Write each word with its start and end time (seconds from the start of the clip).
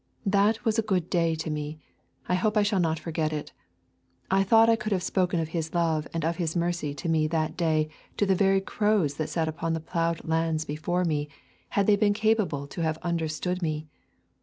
That 0.25 0.65
was 0.65 0.79
a 0.79 0.81
good 0.81 1.11
day 1.11 1.35
to 1.35 1.51
me; 1.51 1.77
I 2.27 2.33
hope 2.33 2.57
I 2.57 2.63
shall 2.63 2.79
not 2.79 2.97
forget 2.97 3.31
it. 3.31 3.53
I 4.31 4.41
thought 4.41 4.67
I 4.67 4.75
could 4.75 4.91
have 4.91 5.03
spoken 5.03 5.39
of 5.39 5.49
His 5.49 5.75
love 5.75 6.07
and 6.11 6.25
of 6.25 6.37
His 6.37 6.55
mercy 6.55 6.95
to 6.95 7.07
me 7.07 7.27
that 7.27 7.55
day 7.55 7.87
to 8.17 8.25
the 8.25 8.33
very 8.33 8.61
crows 8.61 9.17
that 9.17 9.29
sat 9.29 9.47
upon 9.47 9.73
the 9.73 9.79
ploughed 9.79 10.27
lands 10.27 10.65
before 10.65 11.05
me 11.05 11.29
had 11.77 11.85
they 11.85 11.97
been 11.97 12.13
capable 12.13 12.65
to 12.65 12.81
have 12.81 12.97
understood 13.03 13.61
me. 13.61 13.85